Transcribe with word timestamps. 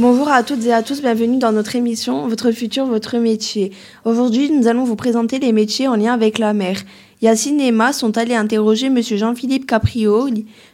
Bonjour 0.00 0.28
à 0.28 0.44
toutes 0.44 0.64
et 0.64 0.72
à 0.72 0.84
tous, 0.84 1.02
bienvenue 1.02 1.38
dans 1.38 1.50
notre 1.50 1.74
émission 1.74 2.28
Votre 2.28 2.52
futur, 2.52 2.86
votre 2.86 3.18
métier. 3.18 3.72
Aujourd'hui, 4.04 4.48
nous 4.48 4.68
allons 4.68 4.84
vous 4.84 4.94
présenter 4.94 5.40
les 5.40 5.50
métiers 5.50 5.88
en 5.88 5.96
lien 5.96 6.12
avec 6.12 6.38
la 6.38 6.54
mer. 6.54 6.76
Yacine 7.20 7.60
et 7.60 7.66
Emma 7.66 7.92
sont 7.92 8.16
allés 8.16 8.36
interroger 8.36 8.86
M. 8.86 9.02
Jean-Philippe 9.02 9.66
Caprio 9.66 10.28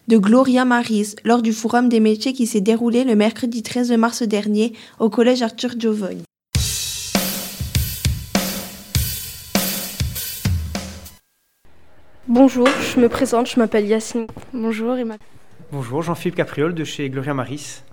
de 0.09 0.19
Gloria 0.19 0.67
Maris 0.67 1.17
lors 1.25 1.41
du 1.41 1.55
Forum 1.55 1.89
des 1.89 2.01
métiers 2.01 2.35
qui 2.35 2.47
s'est 2.47 2.61
déroulé 2.61 3.03
le 3.03 3.17
mercredi 3.17 3.63
13 3.63 3.93
mars 3.93 4.23
dernier 4.23 4.75
au 4.99 5.09
collège 5.09 5.41
Arthur 5.41 5.71
Giovogne. 5.79 6.21
Bonjour, 12.29 12.69
je 12.95 13.01
me 13.01 13.09
présente, 13.09 13.49
je 13.49 13.59
m'appelle 13.59 13.87
Yacine. 13.87 14.27
Bonjour 14.53 14.97
Emma. 14.97 15.17
Bonjour, 15.73 16.03
Jean-Philippe 16.03 16.37
Capriole 16.37 16.75
de 16.75 16.85
chez 16.85 17.09
Gloria 17.09 17.33
Maris. 17.33 17.85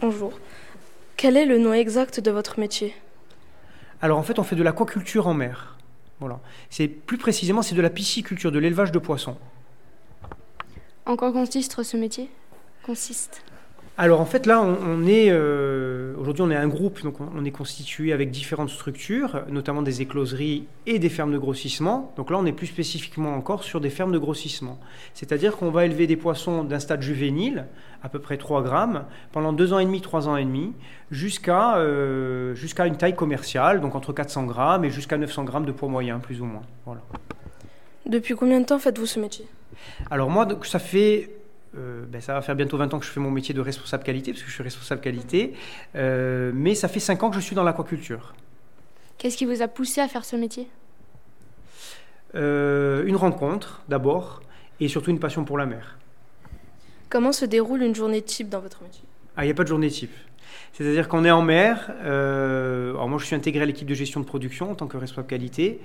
Bonjour. 0.00 0.32
Quel 1.18 1.36
est 1.36 1.44
le 1.44 1.58
nom 1.58 1.74
exact 1.74 2.20
de 2.20 2.30
votre 2.30 2.58
métier? 2.58 2.94
Alors 4.00 4.18
en 4.18 4.22
fait, 4.22 4.38
on 4.38 4.44
fait 4.44 4.56
de 4.56 4.62
l'aquaculture 4.62 5.26
en 5.26 5.34
mer. 5.34 5.76
Voilà. 6.20 6.40
C'est 6.70 6.88
plus 6.88 7.18
précisément, 7.18 7.60
c'est 7.60 7.74
de 7.74 7.82
la 7.82 7.90
pisciculture, 7.90 8.50
de 8.50 8.58
l'élevage 8.58 8.92
de 8.92 8.98
poissons. 8.98 9.36
En 11.04 11.16
quoi 11.16 11.32
consiste 11.32 11.82
ce 11.82 11.96
métier? 11.98 12.30
Consiste 12.82 13.42
alors 14.00 14.22
en 14.22 14.24
fait 14.24 14.46
là, 14.46 14.62
on, 14.62 15.06
est 15.06 15.26
euh, 15.28 16.14
aujourd'hui 16.16 16.42
on 16.42 16.50
est 16.50 16.56
un 16.56 16.68
groupe, 16.68 17.02
donc 17.02 17.16
on, 17.20 17.44
est 17.44 17.50
constitué 17.50 18.14
avec 18.14 18.30
différentes 18.30 18.70
structures, 18.70 19.42
notamment 19.50 19.82
des 19.82 20.00
écloseries 20.00 20.64
et 20.86 20.98
des 20.98 21.10
fermes 21.10 21.34
de 21.34 21.36
grossissement. 21.36 22.10
Donc 22.16 22.30
là, 22.30 22.38
on 22.38 22.46
est 22.46 22.52
plus 22.52 22.66
spécifiquement 22.66 23.34
encore 23.34 23.62
sur 23.62 23.78
des 23.78 23.90
fermes 23.90 24.10
de 24.10 24.16
grossissement. 24.16 24.78
C'est-à-dire 25.12 25.58
qu'on 25.58 25.70
va 25.70 25.84
élever 25.84 26.06
des 26.06 26.16
poissons 26.16 26.64
d'un 26.64 26.78
stade 26.78 27.02
juvénile, 27.02 27.66
à 28.02 28.08
peu 28.08 28.20
près 28.20 28.38
3 28.38 28.62
grammes, 28.62 29.04
pendant 29.32 29.52
2 29.52 29.74
ans 29.74 29.78
et 29.80 29.84
demi, 29.84 30.00
3 30.00 30.28
ans 30.28 30.36
et 30.38 30.46
demi, 30.46 30.72
jusqu'à 31.10 31.76
euh, 31.76 32.54
jusqu'à 32.54 32.86
une 32.86 32.96
taille 32.96 33.14
commerciale, 33.14 33.82
donc 33.82 33.94
entre 33.94 34.14
400 34.14 34.44
grammes 34.44 34.86
et 34.86 34.90
jusqu'à 34.90 35.18
900 35.18 35.44
grammes 35.44 35.66
de 35.66 35.72
poids 35.72 35.90
moyen, 35.90 36.20
plus 36.20 36.40
ou 36.40 36.46
moins. 36.46 36.62
Voilà. 36.86 37.02
Depuis 38.06 38.34
combien 38.34 38.60
de 38.60 38.64
temps 38.64 38.78
faites-vous 38.78 39.04
ce 39.04 39.20
métier? 39.20 39.44
Alors 40.10 40.30
moi, 40.30 40.46
donc, 40.46 40.64
ça 40.64 40.78
fait 40.78 41.39
euh, 41.76 42.04
ben, 42.06 42.20
ça 42.20 42.34
va 42.34 42.42
faire 42.42 42.56
bientôt 42.56 42.76
20 42.76 42.94
ans 42.94 42.98
que 42.98 43.04
je 43.06 43.10
fais 43.10 43.20
mon 43.20 43.30
métier 43.30 43.54
de 43.54 43.60
responsable 43.60 44.02
qualité, 44.02 44.32
parce 44.32 44.42
que 44.42 44.48
je 44.48 44.54
suis 44.54 44.62
responsable 44.62 45.00
qualité, 45.00 45.54
euh, 45.94 46.50
mais 46.54 46.74
ça 46.74 46.88
fait 46.88 47.00
5 47.00 47.22
ans 47.22 47.30
que 47.30 47.36
je 47.36 47.40
suis 47.40 47.54
dans 47.54 47.62
l'aquaculture. 47.62 48.34
Qu'est-ce 49.18 49.36
qui 49.36 49.44
vous 49.44 49.62
a 49.62 49.68
poussé 49.68 50.00
à 50.00 50.08
faire 50.08 50.24
ce 50.24 50.36
métier? 50.36 50.68
Euh, 52.34 53.04
Une 53.04 53.16
rencontre 53.16 53.82
d'abord, 53.88 54.42
et 54.80 54.88
surtout 54.88 55.10
une 55.10 55.20
passion 55.20 55.44
pour 55.44 55.58
la 55.58 55.66
mer. 55.66 55.98
Comment 57.08 57.32
se 57.32 57.44
déroule 57.44 57.82
une 57.82 57.94
journée 57.94 58.22
type 58.22 58.48
dans 58.48 58.60
votre 58.60 58.82
métier? 58.82 59.02
Ah, 59.36 59.44
il 59.44 59.48
n'y 59.48 59.52
a 59.52 59.54
pas 59.54 59.64
de 59.64 59.68
journée 59.68 59.90
type. 59.90 60.12
C'est-à-dire 60.72 61.08
qu'on 61.08 61.24
est 61.24 61.30
en 61.30 61.42
mer. 61.42 61.90
alors 62.02 63.08
moi, 63.08 63.18
je 63.18 63.26
suis 63.26 63.36
intégré 63.36 63.62
à 63.62 63.66
l'équipe 63.66 63.88
de 63.88 63.94
gestion 63.94 64.20
de 64.20 64.24
production 64.24 64.70
en 64.70 64.74
tant 64.74 64.86
que 64.86 64.96
responsable 64.96 65.28
qualité. 65.28 65.80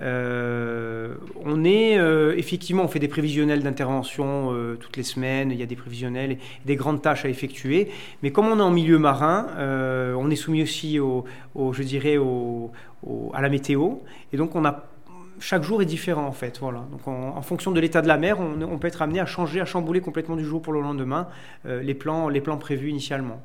Euh, 0.00 1.14
on 1.44 1.64
est 1.64 1.98
euh, 1.98 2.34
effectivement, 2.36 2.84
on 2.84 2.88
fait 2.88 2.98
des 2.98 3.08
prévisionnels 3.08 3.62
d'intervention 3.62 4.52
euh, 4.52 4.76
toutes 4.76 4.96
les 4.96 5.02
semaines. 5.02 5.50
Il 5.50 5.58
y 5.58 5.62
a 5.62 5.66
des 5.66 5.76
prévisionnels 5.76 6.32
et 6.32 6.38
des 6.64 6.76
grandes 6.76 7.02
tâches 7.02 7.24
à 7.24 7.28
effectuer. 7.28 7.90
Mais 8.22 8.30
comme 8.30 8.46
on 8.46 8.58
est 8.58 8.62
en 8.62 8.70
milieu 8.70 8.98
marin, 8.98 9.46
on 10.16 10.30
est 10.30 10.36
soumis 10.36 10.62
aussi 10.62 10.98
au, 10.98 11.24
je 11.56 11.82
dirais, 11.82 12.18
à 13.34 13.42
la 13.42 13.48
météo. 13.48 13.94
Et 14.32 14.36
donc, 14.36 14.52
chaque 15.40 15.62
jour 15.62 15.82
est 15.82 15.86
différent 15.86 16.26
en 16.26 16.32
fait. 16.32 16.58
Voilà. 16.60 16.84
Donc 16.90 17.06
en, 17.06 17.42
fonction 17.42 17.70
de 17.70 17.80
l'état 17.80 18.02
de 18.02 18.08
la 18.08 18.18
mer, 18.18 18.38
on, 18.40 18.60
on, 18.62 18.78
peut 18.78 18.88
être 18.88 19.02
amené 19.02 19.20
à 19.20 19.26
changer, 19.26 19.60
à 19.60 19.64
chambouler 19.64 20.00
complètement 20.00 20.36
du 20.36 20.44
jour 20.44 20.62
pour 20.62 20.72
le 20.72 20.80
lendemain 20.80 21.28
les, 21.64 21.94
plans, 21.94 22.28
les 22.28 22.40
plans 22.40 22.56
prévus 22.56 22.90
initialement. 22.90 23.40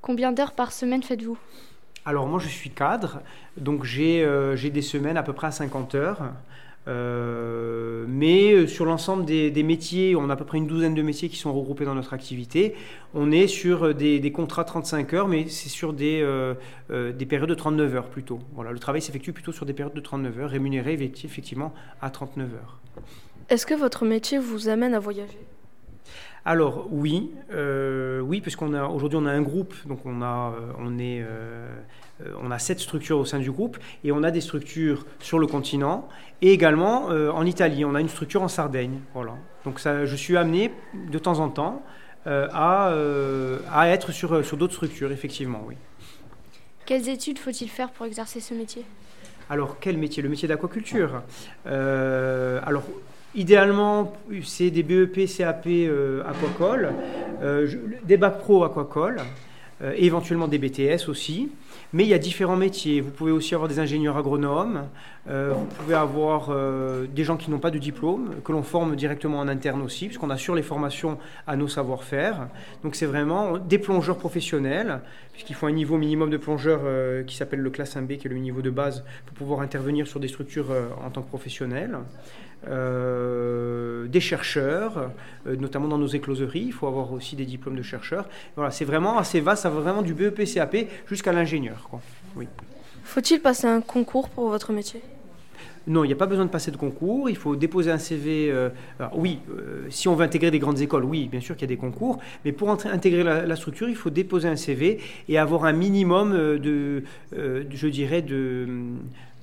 Combien 0.00 0.32
d'heures 0.32 0.52
par 0.52 0.72
semaine 0.72 1.02
faites-vous? 1.02 1.38
Alors 2.04 2.26
moi 2.26 2.40
je 2.40 2.48
suis 2.48 2.70
cadre, 2.70 3.20
donc 3.56 3.84
j'ai 3.84 4.24
euh, 4.24 4.56
des 4.56 4.82
semaines 4.82 5.16
à 5.16 5.22
peu 5.22 5.32
près 5.32 5.48
à 5.48 5.50
50 5.50 5.94
heures. 5.94 6.32
Euh, 6.86 8.06
mais 8.08 8.52
euh, 8.52 8.66
sur 8.66 8.86
l'ensemble 8.86 9.26
des, 9.26 9.62
métiers, 9.62 10.16
on 10.16 10.30
a 10.30 10.32
à 10.32 10.36
peu 10.36 10.46
près 10.46 10.56
une 10.56 10.66
douzaine 10.66 10.94
de 10.94 11.02
métiers 11.02 11.28
qui 11.28 11.36
sont 11.36 11.52
regroupés 11.52 11.84
dans 11.84 11.94
notre 11.94 12.14
activité. 12.14 12.74
On 13.12 13.30
est 13.30 13.46
sur 13.46 13.94
des, 13.94 14.20
des 14.20 14.32
contrats 14.32 14.64
35 14.64 15.12
heures, 15.12 15.28
mais 15.28 15.48
c'est 15.48 15.68
sur 15.68 15.92
des, 15.92 16.26
des 16.88 17.26
périodes 17.26 17.50
de 17.50 17.54
39 17.54 17.94
heures 17.94 18.08
plutôt. 18.08 18.38
Voilà, 18.54 18.72
le 18.72 18.78
travail 18.78 19.02
s'effectue 19.02 19.32
plutôt 19.32 19.52
sur 19.52 19.66
des 19.66 19.74
périodes 19.74 19.94
de 19.94 20.00
39 20.00 20.38
heures, 20.38 20.50
rémunérées 20.50 20.94
effectivement 21.24 21.74
à 22.00 22.08
39 22.08 22.54
heures. 22.54 22.78
Est-ce 23.50 23.66
que 23.66 23.74
votre 23.74 24.06
métier 24.06 24.38
vous 24.38 24.70
amène 24.70 24.94
à 24.94 24.98
voyager? 24.98 25.38
Alors 26.44 26.86
oui, 26.90 27.30
euh, 27.52 28.20
oui, 28.20 28.40
puisqu'on 28.40 28.72
a 28.74 28.86
aujourd'hui 28.86 29.18
on 29.20 29.26
a 29.26 29.32
un 29.32 29.42
groupe, 29.42 29.74
donc 29.86 30.00
on 30.04 30.22
a 30.22 30.54
euh, 30.56 30.72
on 30.78 30.98
est 30.98 31.22
euh, 31.22 31.68
on 32.40 32.50
a 32.50 32.58
sept 32.58 32.80
structures 32.80 33.18
au 33.18 33.24
sein 33.24 33.38
du 33.38 33.50
groupe 33.50 33.78
et 34.02 34.12
on 34.12 34.22
a 34.22 34.30
des 34.30 34.40
structures 34.40 35.06
sur 35.20 35.38
le 35.38 35.46
continent 35.46 36.08
et 36.42 36.52
également 36.52 37.06
en 37.06 37.46
Italie. 37.46 37.84
On 37.84 37.94
a 37.94 38.00
une 38.00 38.08
structure 38.08 38.42
en 38.42 38.48
Sardaigne, 38.48 39.00
voilà. 39.14 39.34
Donc 39.64 39.78
ça, 39.78 40.04
je 40.04 40.16
suis 40.16 40.36
amené 40.36 40.72
de 40.94 41.18
temps 41.18 41.38
en 41.38 41.48
temps 41.48 41.82
à, 42.26 42.92
à 43.72 43.88
être 43.88 44.10
sur 44.10 44.44
sur 44.44 44.56
d'autres 44.56 44.74
structures, 44.74 45.12
effectivement, 45.12 45.62
oui. 45.64 45.76
Quelles 46.86 47.08
études 47.08 47.38
faut-il 47.38 47.68
faire 47.68 47.90
pour 47.90 48.06
exercer 48.06 48.40
ce 48.40 48.52
métier? 48.52 48.84
Alors 49.48 49.76
quel 49.78 49.96
métier? 49.96 50.20
Le 50.20 50.28
métier 50.28 50.48
d'aquaculture? 50.48 51.22
alors 51.66 52.82
Idéalement, 53.38 54.14
c'est 54.42 54.70
des 54.70 54.82
BEP, 54.82 55.28
CAP 55.28 55.66
euh, 55.68 56.24
aquacole, 56.24 56.90
euh, 57.40 57.68
des 58.02 58.16
bacs 58.16 58.40
pro 58.40 58.64
aquacole, 58.64 59.18
euh, 59.80 59.94
éventuellement 59.96 60.48
des 60.48 60.58
BTS 60.58 61.08
aussi. 61.08 61.48
Mais 61.92 62.02
il 62.02 62.08
y 62.08 62.14
a 62.14 62.18
différents 62.18 62.56
métiers. 62.56 63.00
Vous 63.00 63.12
pouvez 63.12 63.30
aussi 63.30 63.54
avoir 63.54 63.68
des 63.68 63.78
ingénieurs 63.78 64.16
agronomes, 64.16 64.88
vous 65.26 65.66
pouvez 65.78 65.94
avoir 65.94 66.50
des 67.14 67.24
gens 67.24 67.36
qui 67.36 67.50
n'ont 67.50 67.58
pas 67.58 67.70
de 67.70 67.78
diplôme, 67.78 68.34
que 68.44 68.52
l'on 68.52 68.62
forme 68.62 68.96
directement 68.96 69.38
en 69.38 69.48
interne 69.48 69.80
aussi, 69.82 70.06
puisqu'on 70.06 70.30
assure 70.30 70.54
les 70.54 70.62
formations 70.62 71.16
à 71.46 71.56
nos 71.56 71.68
savoir-faire. 71.68 72.48
Donc 72.82 72.94
c'est 72.94 73.06
vraiment 73.06 73.56
des 73.56 73.78
plongeurs 73.78 74.18
professionnels, 74.18 75.00
puisqu'il 75.32 75.54
faut 75.54 75.66
un 75.66 75.72
niveau 75.72 75.96
minimum 75.96 76.28
de 76.28 76.38
plongeur 76.38 76.80
qui 77.26 77.36
s'appelle 77.36 77.60
le 77.60 77.70
classe 77.70 77.96
1B, 77.96 78.18
qui 78.18 78.26
est 78.26 78.30
le 78.30 78.36
niveau 78.36 78.62
de 78.62 78.70
base, 78.70 79.04
pour 79.26 79.36
pouvoir 79.36 79.60
intervenir 79.60 80.06
sur 80.06 80.20
des 80.20 80.28
structures 80.28 80.70
en 81.02 81.10
tant 81.10 81.22
que 81.22 81.28
professionnel. 81.28 81.98
Euh, 82.66 84.08
des 84.08 84.20
chercheurs, 84.20 85.10
euh, 85.46 85.54
notamment 85.56 85.86
dans 85.86 85.98
nos 85.98 86.08
écloseries. 86.08 86.64
Il 86.66 86.72
faut 86.72 86.88
avoir 86.88 87.12
aussi 87.12 87.36
des 87.36 87.44
diplômes 87.44 87.76
de 87.76 87.82
chercheurs. 87.82 88.28
Voilà, 88.56 88.72
c'est 88.72 88.84
vraiment 88.84 89.18
assez 89.18 89.40
vaste, 89.40 89.62
ça 89.62 89.70
va 89.70 89.80
vraiment 89.80 90.02
du 90.02 90.12
BEP, 90.12 90.44
CAP 90.44 90.76
jusqu'à 91.06 91.32
l'ingénieur. 91.32 91.88
Oui. 92.34 92.48
Faut-il 93.04 93.40
passer 93.40 93.68
un 93.68 93.80
concours 93.80 94.28
pour 94.28 94.48
votre 94.48 94.72
métier? 94.72 95.00
Non, 95.86 96.04
il 96.04 96.08
n'y 96.08 96.12
a 96.12 96.16
pas 96.16 96.26
besoin 96.26 96.44
de 96.44 96.50
passer 96.50 96.70
de 96.70 96.76
concours. 96.76 97.30
Il 97.30 97.36
faut 97.36 97.56
déposer 97.56 97.90
un 97.90 97.98
CV. 97.98 98.50
Euh, 98.50 98.70
oui, 99.14 99.40
si 99.88 100.08
on 100.08 100.14
veut 100.14 100.24
intégrer 100.24 100.50
des 100.50 100.58
grandes 100.58 100.80
écoles, 100.80 101.04
oui, 101.04 101.28
bien 101.30 101.40
sûr 101.40 101.56
qu'il 101.56 101.68
y 101.68 101.72
a 101.72 101.74
des 101.74 101.80
concours. 101.80 102.18
Mais 102.44 102.52
pour 102.52 102.70
intégrer 102.70 103.22
la, 103.22 103.56
structure, 103.56 103.88
il 103.88 103.96
faut 103.96 104.10
déposer 104.10 104.48
un 104.48 104.56
CV 104.56 104.98
et 105.28 105.38
avoir 105.38 105.64
un 105.64 105.72
minimum 105.72 106.32
de, 106.32 107.02
je 107.32 107.88
dirais, 107.88 108.22
de, 108.22 108.66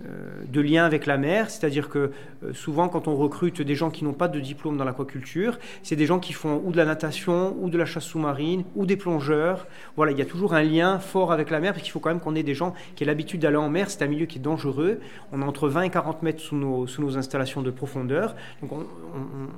euh, 0.03 0.61
lien 0.61 0.83
avec 0.83 1.05
la 1.05 1.17
mer, 1.17 1.49
c'est-à-dire 1.49 1.89
que 1.89 2.11
euh, 2.43 2.53
souvent 2.53 2.89
quand 2.89 3.07
on 3.07 3.15
recrute 3.15 3.61
des 3.61 3.75
gens 3.75 3.89
qui 3.89 4.03
n'ont 4.03 4.13
pas 4.13 4.27
de 4.27 4.39
diplôme 4.39 4.77
dans 4.77 4.83
l'aquaculture, 4.83 5.57
c'est 5.83 5.95
des 5.95 6.05
gens 6.05 6.19
qui 6.19 6.33
font 6.33 6.61
ou 6.65 6.71
de 6.71 6.77
la 6.77 6.85
natation, 6.85 7.55
ou 7.61 7.69
de 7.69 7.77
la 7.77 7.85
chasse 7.85 8.03
sous-marine, 8.03 8.63
ou 8.75 8.85
des 8.85 8.97
plongeurs. 8.97 9.67
Voilà, 9.95 10.11
il 10.11 10.17
y 10.17 10.21
a 10.21 10.25
toujours 10.25 10.53
un 10.53 10.63
lien 10.63 10.99
fort 10.99 11.31
avec 11.31 11.49
la 11.49 11.59
mer, 11.59 11.73
parce 11.73 11.83
qu'il 11.83 11.91
faut 11.91 11.99
quand 11.99 12.09
même 12.09 12.19
qu'on 12.19 12.35
ait 12.35 12.43
des 12.43 12.55
gens 12.55 12.73
qui 12.95 13.03
aient 13.03 13.07
l'habitude 13.07 13.41
d'aller 13.41 13.57
en 13.57 13.69
mer, 13.69 13.89
c'est 13.89 14.01
un 14.01 14.07
milieu 14.07 14.25
qui 14.25 14.39
est 14.39 14.41
dangereux. 14.41 14.99
On 15.31 15.41
entre 15.41 15.69
20 15.69 15.83
et 15.83 15.89
40 15.89 16.23
mètres 16.23 16.34
sous 16.39 16.55
nos, 16.55 16.87
sous 16.87 17.01
nos 17.01 17.17
installations 17.17 17.61
de 17.61 17.71
profondeur, 17.71 18.35
donc 18.61 18.71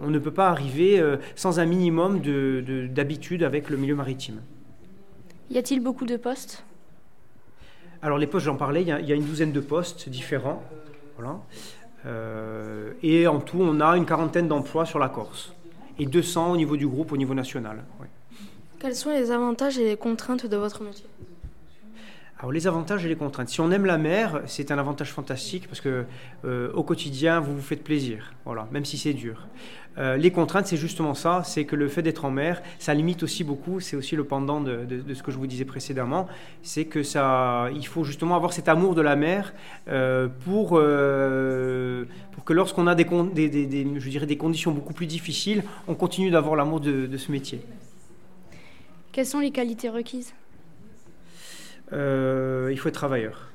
on, 0.02 0.10
ne 0.10 0.20
peut 0.20 0.32
pas 0.32 0.50
arriver 0.50 1.00
euh, 1.00 1.18
sans 1.36 1.60
un 1.60 1.66
minimum 1.66 2.22
d'habitude 2.90 3.44
avec 3.44 3.70
le 3.70 3.78
milieu 3.78 3.96
maritime. 3.96 4.42
Y 5.50 5.58
a-t-il 5.58 5.82
beaucoup 5.82 6.06
de 6.06 6.18
postes? 6.18 6.64
Alors 8.02 8.18
les 8.18 8.28
postes, 8.28 8.46
j'en 8.46 8.56
parlais, 8.56 8.82
il 8.82 8.88
y, 8.88 8.92
a, 8.92 9.16
une 9.16 9.26
douzaine 9.26 9.52
de 9.52 9.60
postes 9.60 10.10
différents. 10.10 10.64
Euh, 12.06 12.94
et 13.02 13.28
en 13.28 13.40
tout, 13.40 13.58
on 13.60 13.80
a 13.80 13.98
une 13.98 14.06
quarantaine 14.06 14.48
d'emplois 14.48 14.86
sur 14.86 15.00
la 15.00 15.10
Corse. 15.10 15.54
Et 16.00 16.06
200 16.06 16.52
au 16.52 16.58
niveau 16.58 16.78
du 16.78 16.88
groupe, 16.88 17.12
au 17.12 17.18
niveau 17.18 17.34
national. 17.34 17.84
Quels 18.80 18.96
sont 18.96 19.10
les 19.10 19.32
avantages 19.32 19.80
et 19.80 19.86
les 19.86 19.98
contraintes 19.98 20.46
de 20.46 20.58
votre 20.58 20.84
métier? 20.84 21.06
Alors 22.40 22.52
les 22.52 22.68
avantages 22.68 23.04
et 23.06 23.10
les 23.10 23.16
contraintes. 23.16 23.50
Si 23.50 23.62
on 23.62 23.72
aime 23.72 23.86
la 23.86 23.98
mer, 23.98 24.42
c'est 24.46 24.72
un 24.72 24.78
avantage 24.78 25.12
fantastique 25.12 25.68
parce 25.68 25.82
que 25.82 26.06
euh, 26.46 26.72
au 26.74 26.84
quotidien, 26.84 27.40
vous 27.40 27.56
vous 27.56 27.62
faites 27.62 27.84
plaisir, 27.84 28.34
voilà, 28.46 28.68
même 28.72 28.86
si 28.86 28.98
c'est 28.98 29.14
dur. 29.14 29.48
Euh, 29.98 30.16
les 30.16 30.30
contraintes, 30.30 30.68
c'est 30.68 30.78
justement 30.78 31.16
ça, 31.16 31.42
c'est 31.44 31.66
que 31.66 31.76
le 31.76 31.88
fait 31.88 32.04
d'être 32.04 32.26
en 32.26 32.30
mer, 32.30 32.62
ça 32.78 32.94
limite 32.94 33.24
aussi 33.24 33.44
beaucoup. 33.44 33.80
C'est 33.80 33.96
aussi 33.96 34.16
le 34.16 34.24
pendant 34.24 34.62
de, 34.62 34.86
ce 35.12 35.24
que 35.24 35.32
je 35.32 35.38
vous 35.38 35.48
disais 35.48 35.66
précédemment, 35.66 36.28
c'est 36.62 36.86
que 36.86 37.02
ça, 37.02 37.70
il 37.74 37.88
faut 37.88 38.04
justement 38.04 38.36
avoir 38.36 38.54
cet 38.54 38.70
amour 38.70 38.94
de 38.94 39.02
la 39.02 39.16
mer 39.16 39.56
euh, 39.88 40.28
pour 40.46 40.80
pour 42.32 42.44
que 42.46 42.54
lorsqu'on 42.54 42.86
a 42.86 42.94
des, 42.94 43.08
je 43.10 44.10
dirais 44.10 44.28
des 44.28 44.38
conditions 44.38 44.72
beaucoup 44.72 44.94
plus 44.94 45.08
difficiles, 45.08 45.64
on 45.88 45.96
continue 45.96 46.30
d'avoir 46.30 46.56
l'amour 46.56 46.82
de 46.82 47.18
ce 47.18 47.32
métier. 47.32 47.62
Quelles 49.12 49.26
sont 49.26 49.40
les 49.40 49.50
qualités 49.50 49.90
requises? 49.90 50.36
Euh, 51.94 52.70
Il 52.72 52.78
faut 52.80 52.90
être 52.90 52.96
travailleur. 52.96 53.50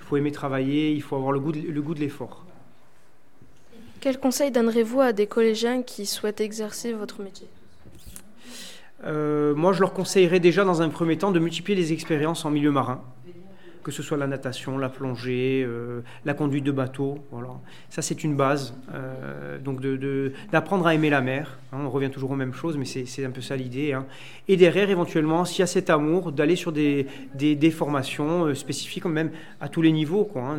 Il 0.00 0.04
faut 0.04 0.16
aimer 0.16 0.32
travailler, 0.32 0.92
il 0.92 1.02
faut 1.02 1.16
avoir 1.16 1.32
le 1.32 1.40
goût 1.40 1.52
de, 1.52 1.60
le 1.60 1.82
goût 1.82 1.94
de 1.94 2.00
l'effort. 2.00 2.44
Quel 4.00 4.18
conseil 4.18 4.50
donnerez-vous 4.50 5.00
à 5.00 5.12
des 5.12 5.26
collégiens 5.26 5.82
qui 5.82 6.04
souhaitent 6.04 6.42
exercer 6.42 6.92
votre 6.92 7.22
métier? 7.22 7.48
Euh, 9.06 9.54
Moi, 9.54 9.72
je 9.72 9.80
leur 9.80 9.94
conseillerais 9.94 10.40
déjà 10.40 10.64
dans 10.64 10.82
un 10.82 10.90
premier 10.90 11.16
temps 11.16 11.30
de 11.30 11.38
multiplier 11.38 11.76
les 11.76 11.92
expériences 11.92 12.44
en 12.44 12.50
milieu 12.50 12.70
marin 12.70 13.02
que 13.84 13.92
ce 13.92 14.02
soit 14.02 14.16
la 14.16 14.26
natation, 14.26 14.78
la 14.78 14.88
plongée, 14.88 15.62
euh, 15.64 16.00
la 16.24 16.34
conduite 16.34 16.64
de 16.64 16.72
bateau. 16.72 17.18
Voilà. 17.30 17.50
Ça, 17.90 18.02
c'est 18.02 18.24
une 18.24 18.34
base. 18.34 18.74
Euh, 18.92 19.58
donc, 19.58 19.80
d'apprendre 20.50 20.86
à 20.86 20.94
aimer 20.94 21.10
la 21.10 21.20
mer. 21.20 21.58
Hein. 21.72 21.78
on 21.84 21.90
revient 21.90 22.10
toujours 22.10 22.32
aux 22.32 22.36
mêmes 22.36 22.54
choses, 22.54 22.76
mais 22.76 22.84
c'est 22.84 23.24
un 23.24 23.30
peu 23.30 23.40
ça 23.40 23.54
l'idée. 23.54 23.92
Hein. 23.92 24.06
Et 24.48 24.56
derrière, 24.56 24.90
éventuellement, 24.90 25.44
s'il 25.44 25.60
y 25.60 25.62
a 25.62 25.66
cet 25.66 25.90
amour, 25.90 26.32
d'aller 26.32 26.56
sur 26.56 26.72
des, 26.72 27.06
formations 27.70 28.46
euh, 28.46 28.54
spécifiques, 28.54 29.04
même 29.04 29.30
à 29.60 29.68
tous 29.68 29.82
les 29.82 29.92
niveaux, 29.92 30.24
quoi, 30.24 30.42
hein, 30.42 30.58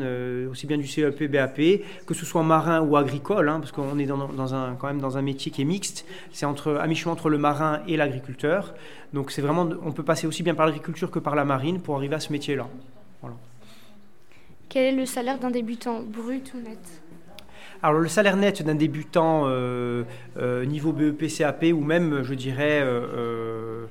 aussi 0.50 0.68
bien 0.68 0.78
du 0.78 0.88
CEP, 0.88 1.30
BAP, 1.30 1.60
que 2.06 2.14
ce 2.14 2.26
soit 2.26 2.44
marin 2.44 2.82
ou 2.82 2.96
agricole, 2.96 3.48
parce 3.60 3.72
qu'on 3.72 3.98
est 3.98 4.08
quand 4.08 4.88
même 4.88 5.02
dans 5.02 5.18
un 5.18 5.22
métier 5.22 5.52
qui 5.52 5.64
est 5.64 5.66
mixte. 5.66 6.06
C'est 6.32 6.46
à 6.46 6.88
mi-chemin 6.88 7.12
entre 7.12 7.30
le 7.30 7.38
marin 7.38 7.82
et 7.88 7.98
l'agriculteur. 7.98 8.74
Donc, 9.14 9.32
c'est 9.32 9.42
vraiment, 9.42 9.68
on 9.84 9.92
peut 9.92 10.04
passer 10.04 10.28
aussi 10.28 10.44
bien 10.44 10.54
par 10.54 10.66
l'agriculture 10.66 11.10
que 11.10 11.20
par 11.20 11.36
la 11.36 11.46
marine 11.46 11.80
pour 11.80 11.96
arriver 11.96 12.16
à 12.16 12.20
ce 12.20 12.32
métier-là. 12.32 12.68
Quel 14.70 14.94
est 14.94 14.98
le 14.98 15.06
salaire 15.06 15.40
d'un 15.40 15.52
débutant, 15.52 16.02
brut 16.02 16.54
ou 16.54 16.58
net? 16.58 16.80
Alors 17.84 18.00
le 18.00 18.08
salaire 18.08 18.36
net 18.36 18.64
d'un 18.64 18.76
débutant 18.76 19.44
euh, 19.46 20.04
euh, 20.38 20.66
niveau 20.66 20.92
BEP, 20.92 21.28
CAP 21.28 21.66
ou 21.74 21.82
même, 21.82 22.24
je 22.24 22.34
dirais, 22.34 22.82
euh, 22.82 23.86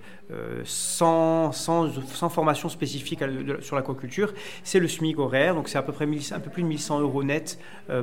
sans, 0.65 1.53
sans, 1.53 2.29
formation 2.29 2.69
spécifique 2.69 3.21
sur 3.61 3.77
l'aquaculture, 3.77 4.33
c'est 4.63 4.81
le 4.81 4.89
SMIC 4.89 5.19
horaire, 5.19 5.55
donc 5.55 5.69
c'est 5.69 5.79
à 5.79 5.83
peu 5.83 5.93
près 5.93 6.07
un 6.07 6.41
peu 6.41 6.51
plus 6.51 6.63
de 6.63 6.69
1100 6.69 7.01
euros 7.01 7.23
net 7.23 7.59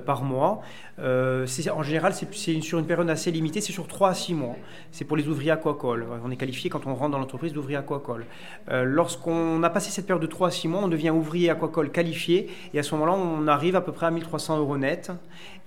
par 0.06 0.24
mois. 0.24 0.62
en 1.00 1.84
général, 1.84 2.14
c'est 2.14 2.62
sur 2.62 2.80
une 2.80 2.86
période 2.86 3.10
assez 3.10 3.32
limitée, 3.32 3.62
c'est 3.62 3.72
sur 3.72 3.88
3 3.88 4.10
à 4.10 4.14
6 4.14 4.34
mois. 4.34 4.56
C'est 4.92 5.06
pour 5.06 5.18
les 5.18 5.28
ouvriers 5.28 5.52
aquacoles. 5.52 6.06
On 6.24 6.32
est 6.32 6.36
qualifié 6.36 6.70
quand 6.70 6.86
on 6.86 6.94
rentre 6.94 7.12
dans 7.12 7.20
l'entreprise 7.20 7.54
d'ouvrier 7.54 7.78
aquacole. 7.78 8.26
Lorsqu'on 8.70 9.62
a 9.64 9.70
passé 9.70 9.92
cette 9.92 10.06
période 10.06 10.22
de 10.22 10.28
3 10.28 10.50
à 10.50 10.52
6 10.52 10.68
mois, 10.68 10.82
on 10.84 10.88
devient 10.88 11.10
ouvrier 11.10 11.50
aquacole 11.50 11.92
qualifié 11.92 12.50
et 12.74 12.80
à 12.80 12.84
ce 12.84 12.94
moment-là, 12.96 13.14
on 13.14 13.48
arrive 13.48 13.76
à 13.76 13.82
peu 13.82 13.92
près 13.92 14.06
à 14.06 14.12
1300 14.12 14.60
euros 14.60 14.78
net. 14.78 15.12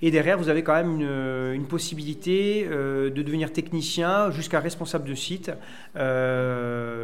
Et 0.02 0.10
derrière, 0.10 0.36
vous 0.36 0.48
avez 0.48 0.62
quand 0.62 0.74
même 0.74 1.00
une, 1.00 1.66
possibilité 1.66 2.68
euh, 2.70 3.08
de 3.08 3.22
devenir 3.22 3.52
technicien 3.52 4.30
jusqu'à 4.30 4.60
responsable 4.60 5.08
de 5.08 5.14
site, 5.14 5.50
euh, 5.96 6.43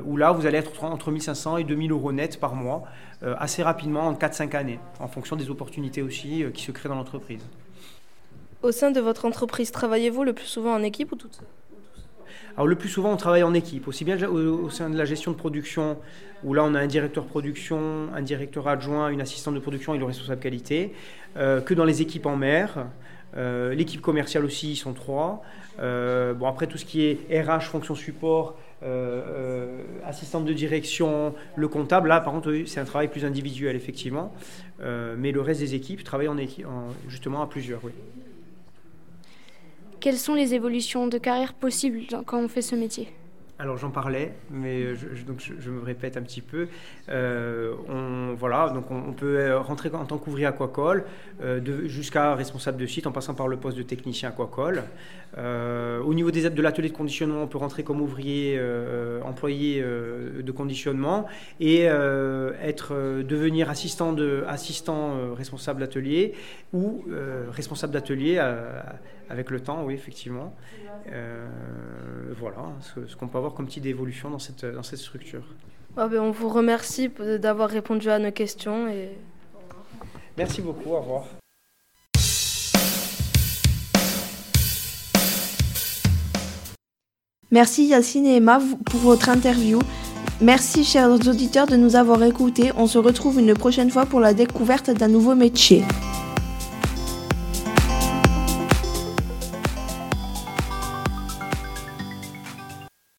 où 0.05 0.17
là, 0.17 0.33
vous 0.33 0.47
allez 0.47 0.59
être 0.59 0.85
entre 0.85 1.11
1500 1.11 1.59
et 1.59 1.65
2000 1.65 1.93
euros 1.93 2.13
net 2.13 2.39
par 2.41 2.55
mois, 2.55 2.85
euh, 3.23 3.35
assez 3.39 3.63
rapidement, 3.63 4.07
en 4.07 4.15
4-5 4.15 4.57
années, 4.57 4.81
en 4.99 5.09
fonction 5.09 5.37
des 5.37 5.51
opportunités 5.51 6.03
aussi 6.03 6.45
qui 6.55 6.65
se 6.65 6.73
créent 6.73 6.89
dans 6.89 6.95
l'entreprise. 6.95 7.43
Au 8.63 8.73
sein 8.73 8.91
de 8.91 9.01
votre 9.01 9.25
entreprise, 9.25 9.71
travaillez-vous 9.71 10.25
le 10.25 10.33
plus 10.33 10.47
souvent 10.47 10.75
en 10.75 10.83
équipe 10.83 11.13
ou 11.13 11.17
tout 11.17 11.29
seul 11.31 11.47
alors 12.57 12.67
le 12.67 12.77
plus 12.77 12.89
souvent, 12.89 13.13
on 13.13 13.17
travaille 13.17 13.43
en 13.43 13.55
équipe, 13.55 13.87
aussi 13.89 14.05
bien 14.05 14.23
au, 14.29 14.71
sein 14.71 14.91
de 14.91 14.99
la 14.99 15.05
gestion 15.05 15.31
de 15.31 15.37
production, 15.37 15.99
où 16.43 16.53
là 16.53 16.65
on 16.65 16.75
a 16.75 16.81
un 16.81 16.87
directeur 16.87 17.25
production, 17.25 18.09
un 18.15 18.23
directeur 18.23 18.67
adjoint, 18.69 19.09
une 19.09 19.21
assistante 19.21 19.55
de 19.55 19.61
production 19.61 19.95
et 19.95 19.99
le 19.99 20.05
responsable 20.05 20.41
qualité, 20.41 20.93
euh, 21.37 21.61
que 21.61 21.75
dans 21.75 21.85
les 21.85 22.03
équipes 22.03 22.27
en 22.27 22.37
mer. 22.37 22.87
Euh, 23.37 23.75
l'équipe 23.75 24.01
commerciale 24.01 24.45
aussi, 24.45 24.73
ils 24.73 24.77
sont 24.77 24.93
trois. 24.93 25.43
Euh, 25.79 26.35
bon, 26.35 26.47
après, 26.47 26.67
tout 26.67 26.79
ce 26.79 26.85
qui 26.85 27.05
est 27.05 27.41
RH, 27.41 27.63
fonction 27.63 27.95
support, 27.95 28.57
assistante 30.07 30.47
de 30.47 30.55
direction, 30.55 31.35
le 31.55 31.69
comptable, 31.69 32.09
là, 32.09 32.21
par 32.21 32.33
contre, 32.33 32.63
c'est 32.67 32.81
un 32.81 32.85
travail 32.85 33.09
plus 33.09 33.27
individuel, 33.27 33.77
effectivement. 33.77 34.33
mais 34.81 35.33
le 35.33 35.41
reste 35.43 35.61
des 35.61 35.75
équipes 35.75 36.03
travaillent 36.03 36.29
en, 36.29 36.39
en, 36.39 36.89
justement 37.09 37.43
à 37.43 37.47
plusieurs. 37.47 37.81
Quelles 40.01 40.17
sont 40.17 40.35
les 40.35 40.55
évolutions 40.55 41.09
de 41.09 41.19
carrière 41.19 41.53
possibles 41.53 42.07
quand 42.25 42.43
on 42.43 42.49
fait 42.49 42.63
ce 42.63 42.75
métier? 42.75 43.13
Alors 43.61 43.77
j'en 43.77 43.91
parlais, 43.91 44.33
mais 44.51 44.95
je, 44.97 45.25
donc 45.25 45.41
je, 45.41 45.71
me 45.71 45.83
répète 45.83 46.17
un 46.17 46.23
petit 46.23 46.41
peu. 46.41 46.69
Euh, 47.11 47.75
on, 47.89 48.35
voilà, 48.35 48.71
donc 48.71 48.91
on, 48.91 49.13
peut 49.13 49.55
rentrer 49.57 49.91
en 49.93 50.07
tant 50.07 50.19
qu'ouvrier 50.19 50.47
aquacole 50.47 51.05
euh, 51.43 51.87
jusqu'à 51.87 52.35
responsable 52.35 52.79
de 52.79 52.87
site 52.87 53.07
en 53.07 53.13
passant 53.13 53.35
par 53.35 53.49
le 53.49 53.57
poste 53.57 53.77
de 53.77 53.83
technicien 53.83 54.31
aquacole. 54.31 54.85
Euh, 55.39 56.01
au 56.03 56.15
niveau 56.15 56.31
des, 56.31 56.49
de 56.49 56.63
l'atelier 56.63 56.89
de 56.89 56.97
conditionnement, 56.97 57.43
on 57.43 57.47
peut 57.47 57.59
rentrer 57.59 57.83
comme 57.83 58.01
ouvrier 58.01 58.57
euh, 58.59 59.23
employé 59.23 59.83
de 59.83 60.53
conditionnement 60.53 61.27
et 61.61 61.87
devenir 61.87 63.69
assistant 63.69 64.13
de 64.13 64.45
assistant 64.49 65.35
responsable 65.35 65.81
d'atelier 65.81 66.35
ou 66.73 67.05
responsable 67.51 67.93
d'atelier 67.93 68.39
avec 69.29 69.51
le 69.51 69.61
temps, 69.61 69.85
oui 69.85 69.95
effectivement. 69.95 70.55
Voilà 72.41 72.73
ce 72.81 73.15
qu'on 73.17 73.29
peut 73.29 73.39
avoir 73.39 73.55
comme 73.55 73.67
petite 73.67 73.87
évolution 73.87 74.31
dans 74.31 74.39
cette, 74.39 74.65
dans 74.65 74.83
cette 74.83 74.99
structure. 74.99 75.43
Ah 75.97 76.09
ben, 76.09 76.21
on 76.21 76.31
vous 76.31 76.49
remercie 76.49 77.11
d'avoir 77.39 77.69
répondu 77.69 78.09
à 78.09 78.19
nos 78.19 78.33
questions. 78.33 78.89
Et... 78.89 79.11
Merci 80.39 80.63
beaucoup, 80.63 80.91
au 80.91 81.01
revoir. 81.01 81.25
Merci 87.53 87.87
Yacine 87.87 88.27
et 88.27 88.37
Emma 88.37 88.61
pour 88.87 89.01
votre 89.01 89.29
interview. 89.29 89.81
Merci 90.41 90.85
chers 90.85 91.11
auditeurs 91.11 91.67
de 91.67 91.77
nous 91.77 91.97
avoir 91.97 92.23
écoutés. 92.23 92.71
On 92.77 92.87
se 92.87 92.97
retrouve 92.97 93.41
une 93.41 93.55
prochaine 93.55 93.91
fois 93.91 94.07
pour 94.07 94.21
la 94.21 94.33
découverte 94.33 94.91
d'un 94.91 95.09
nouveau 95.09 95.35
métier. 95.35 95.83